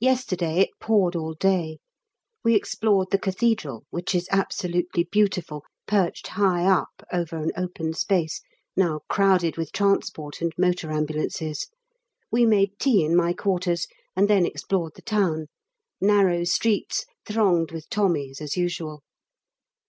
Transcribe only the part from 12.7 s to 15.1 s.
tea in my quarters, and then explored the